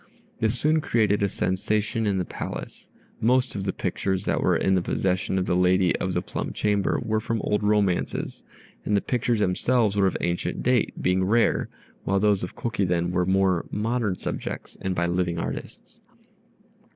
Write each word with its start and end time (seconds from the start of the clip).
This 0.39 0.57
soon 0.59 0.81
created 0.81 1.21
a 1.21 1.29
sensation 1.29 2.07
in 2.07 2.17
the 2.17 2.25
Palace. 2.25 2.89
Most 3.19 3.55
of 3.55 3.65
the 3.65 3.71
pictures 3.71 4.25
that 4.25 4.41
were 4.41 4.57
in 4.57 4.73
the 4.73 4.81
possession 4.81 5.37
of 5.37 5.45
the 5.45 5.55
lady 5.55 5.95
of 5.97 6.15
the 6.15 6.23
plum 6.23 6.53
chamber 6.53 6.99
were 7.05 7.19
from 7.19 7.39
old 7.43 7.61
romances, 7.61 8.41
and 8.83 8.97
the 8.97 9.01
pictures 9.01 9.37
themselves 9.41 9.95
were 9.95 10.07
of 10.07 10.17
ancient 10.19 10.63
date, 10.63 10.99
being 11.03 11.23
rare, 11.23 11.69
while 12.03 12.19
those 12.19 12.43
of 12.43 12.55
Kokiden 12.55 13.11
were 13.11 13.27
more 13.27 13.65
modern 13.69 14.15
subjects 14.15 14.75
and 14.81 14.95
by 14.95 15.05
living 15.05 15.37
artists. 15.37 16.01